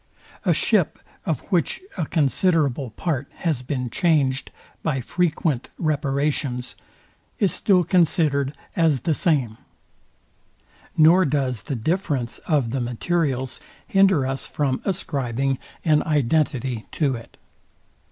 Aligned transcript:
A 0.45 0.51
ship, 0.51 0.97
of 1.27 1.41
which 1.51 1.79
a 1.95 2.07
considerable 2.07 2.89
part 2.89 3.27
has 3.45 3.61
been 3.61 3.91
changed 3.91 4.49
by 4.81 4.99
frequent 4.99 5.69
reparations, 5.77 6.75
is 7.37 7.53
still 7.53 7.83
considered 7.83 8.57
as 8.75 9.01
the 9.01 9.13
same; 9.13 9.59
nor 10.97 11.23
does 11.23 11.61
the 11.61 11.75
difference 11.75 12.39
of 12.47 12.71
the 12.71 12.81
materials 12.81 13.61
hinder 13.85 14.25
us 14.25 14.47
from 14.47 14.81
ascribing 14.85 15.59
an 15.85 16.01
identity 16.01 16.87
to 16.93 17.13
it. 17.13 17.37